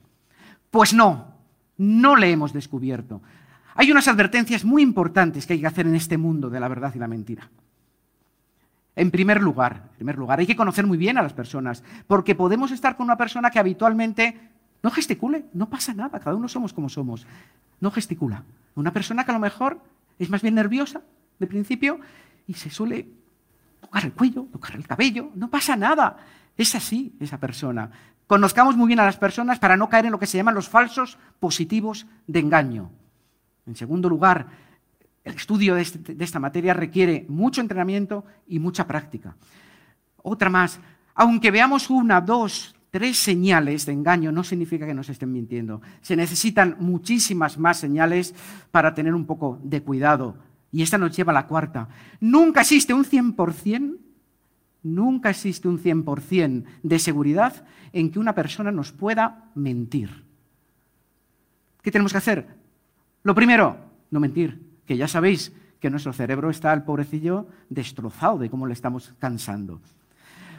Pues 0.70 0.92
no, 0.92 1.34
no 1.78 2.16
le 2.16 2.30
hemos 2.30 2.52
descubierto. 2.52 3.22
Hay 3.74 3.90
unas 3.90 4.08
advertencias 4.08 4.64
muy 4.64 4.82
importantes 4.82 5.46
que 5.46 5.54
hay 5.54 5.60
que 5.60 5.66
hacer 5.66 5.86
en 5.86 5.94
este 5.94 6.18
mundo 6.18 6.50
de 6.50 6.60
la 6.60 6.68
verdad 6.68 6.92
y 6.94 6.98
la 6.98 7.08
mentira. 7.08 7.50
En 8.96 9.10
primer 9.10 9.40
lugar, 9.40 9.90
primer 9.96 10.18
lugar, 10.18 10.40
hay 10.40 10.46
que 10.46 10.56
conocer 10.56 10.86
muy 10.86 10.98
bien 10.98 11.16
a 11.16 11.22
las 11.22 11.32
personas, 11.32 11.82
porque 12.06 12.34
podemos 12.34 12.70
estar 12.72 12.96
con 12.96 13.04
una 13.04 13.16
persona 13.16 13.50
que 13.50 13.58
habitualmente 13.58 14.50
no 14.82 14.90
gesticule, 14.90 15.46
no 15.52 15.68
pasa 15.68 15.94
nada, 15.94 16.18
cada 16.20 16.36
uno 16.36 16.48
somos 16.48 16.72
como 16.72 16.88
somos, 16.88 17.26
no 17.80 17.90
gesticula. 17.90 18.44
Una 18.74 18.92
persona 18.92 19.24
que 19.24 19.30
a 19.30 19.34
lo 19.34 19.40
mejor 19.40 19.80
es 20.18 20.30
más 20.30 20.42
bien 20.42 20.54
nerviosa 20.54 21.02
de 21.38 21.46
principio 21.46 22.00
y 22.46 22.54
se 22.54 22.70
suele 22.70 23.08
tocar 23.80 24.04
el 24.04 24.12
cuello, 24.12 24.46
tocar 24.52 24.74
el 24.76 24.86
cabello, 24.86 25.30
no 25.34 25.48
pasa 25.48 25.76
nada. 25.76 26.18
Es 26.56 26.74
así 26.74 27.14
esa 27.20 27.38
persona. 27.38 27.90
Conozcamos 28.26 28.76
muy 28.76 28.86
bien 28.86 29.00
a 29.00 29.04
las 29.04 29.16
personas 29.16 29.58
para 29.58 29.76
no 29.76 29.88
caer 29.88 30.06
en 30.06 30.12
lo 30.12 30.18
que 30.18 30.26
se 30.26 30.36
llaman 30.36 30.54
los 30.54 30.68
falsos 30.68 31.18
positivos 31.38 32.06
de 32.26 32.40
engaño. 32.40 32.90
En 33.66 33.76
segundo 33.76 34.08
lugar, 34.08 34.46
el 35.24 35.34
estudio 35.34 35.76
este, 35.76 36.14
de, 36.14 36.24
esta 36.24 36.40
materia 36.40 36.74
requiere 36.74 37.26
mucho 37.28 37.60
entrenamiento 37.60 38.24
y 38.46 38.58
mucha 38.58 38.86
práctica. 38.86 39.36
Otra 40.22 40.50
más, 40.50 40.80
aunque 41.14 41.50
veamos 41.50 41.90
una, 41.90 42.20
dos, 42.20 42.74
tres 42.90 43.18
señales 43.18 43.86
de 43.86 43.92
engaño, 43.92 44.32
no 44.32 44.44
significa 44.44 44.86
que 44.86 44.94
nos 44.94 45.08
estén 45.08 45.32
mintiendo. 45.32 45.80
Se 46.00 46.16
necesitan 46.16 46.76
muchísimas 46.80 47.58
más 47.58 47.78
señales 47.78 48.34
para 48.70 48.94
tener 48.94 49.14
un 49.14 49.26
poco 49.26 49.58
de 49.62 49.82
cuidado. 49.82 50.36
Y 50.72 50.82
esta 50.82 50.98
nos 50.98 51.16
lleva 51.16 51.32
a 51.32 51.34
la 51.34 51.46
cuarta. 51.46 51.88
Nunca 52.20 52.60
existe 52.60 52.94
un 52.94 53.04
100%, 53.04 53.96
nunca 54.82 55.30
existe 55.30 55.68
un 55.68 55.82
100% 55.82 56.64
de 56.82 56.98
seguridad 56.98 57.64
en 57.92 58.10
que 58.10 58.18
una 58.18 58.34
persona 58.34 58.70
nos 58.70 58.92
pueda 58.92 59.50
mentir. 59.54 60.24
¿Qué 61.82 61.90
tenemos 61.90 62.12
que 62.12 62.18
hacer? 62.18 62.46
Lo 63.22 63.34
primero, 63.34 63.76
no 64.10 64.20
mentir, 64.20 64.69
que 64.90 64.96
ya 64.96 65.06
sabéis 65.06 65.52
que 65.78 65.88
nuestro 65.88 66.12
cerebro 66.12 66.50
está, 66.50 66.72
el 66.72 66.82
pobrecillo, 66.82 67.46
destrozado 67.68 68.38
de 68.38 68.50
cómo 68.50 68.66
le 68.66 68.72
estamos 68.72 69.14
cansando. 69.20 69.80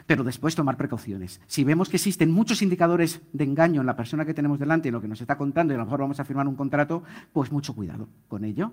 Pero 0.06 0.24
después 0.24 0.54
tomar 0.54 0.78
precauciones. 0.78 1.38
Si 1.46 1.64
vemos 1.64 1.90
que 1.90 1.96
existen 1.96 2.30
muchos 2.30 2.62
indicadores 2.62 3.20
de 3.34 3.44
engaño 3.44 3.82
en 3.82 3.86
la 3.86 3.94
persona 3.94 4.24
que 4.24 4.32
tenemos 4.32 4.58
delante 4.58 4.88
y 4.88 4.88
en 4.88 4.94
lo 4.94 5.02
que 5.02 5.08
nos 5.08 5.20
está 5.20 5.36
contando 5.36 5.74
y 5.74 5.76
a 5.76 5.80
lo 5.80 5.84
mejor 5.84 6.00
vamos 6.00 6.18
a 6.18 6.24
firmar 6.24 6.48
un 6.48 6.56
contrato, 6.56 7.02
pues 7.34 7.52
mucho 7.52 7.74
cuidado 7.74 8.08
con 8.26 8.46
ello. 8.46 8.72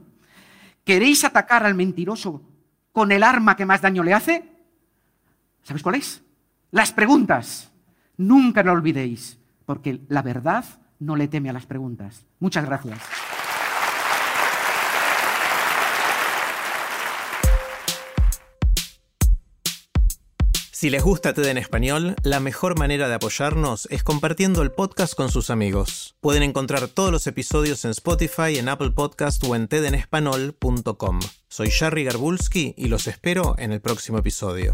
¿Queréis 0.85 1.25
atacar 1.25 1.65
al 1.65 1.75
mentiroso 1.75 2.41
con 2.93 3.11
el 3.11 3.21
arma 3.21 3.57
que 3.57 3.65
más 3.65 3.81
daño 3.81 4.01
le 4.01 4.13
hace? 4.13 4.49
¿Sabéis 5.63 5.83
cuál 5.83 5.95
es? 5.95 6.23
Las 6.71 6.93
preguntas. 6.93 7.69
Nunca 8.15 8.63
lo 8.63 8.71
olvidéis, 8.71 9.37
porque 9.65 9.99
la 10.07 10.21
verdad 10.21 10.63
no 10.99 11.17
le 11.17 11.27
teme 11.27 11.49
a 11.49 11.53
las 11.53 11.65
preguntas. 11.65 12.25
Muchas 12.39 12.63
gracias. 12.63 12.97
Si 20.79 20.89
les 20.89 21.03
gusta 21.03 21.33
TED 21.33 21.47
en 21.47 21.57
español, 21.57 22.15
la 22.23 22.39
mejor 22.39 22.79
manera 22.79 23.09
de 23.09 23.15
apoyarnos 23.15 23.85
es 23.91 24.01
compartiendo 24.01 24.61
el 24.61 24.71
podcast 24.71 25.13
con 25.13 25.29
sus 25.29 25.49
amigos. 25.49 26.15
Pueden 26.21 26.41
encontrar 26.41 26.87
todos 26.87 27.11
los 27.11 27.27
episodios 27.27 27.83
en 27.83 27.91
Spotify, 27.91 28.57
en 28.57 28.69
Apple 28.69 28.91
Podcast 28.91 29.43
o 29.43 29.57
en 29.57 29.67
tedenespanol.com. 29.67 31.19
Soy 31.49 31.69
Jerry 31.69 32.05
Garbulski 32.05 32.75
y 32.77 32.87
los 32.87 33.07
espero 33.07 33.55
en 33.57 33.73
el 33.73 33.81
próximo 33.81 34.19
episodio. 34.19 34.73